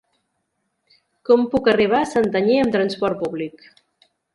[1.29, 3.69] Com puc arribar a Santanyí amb transport públic?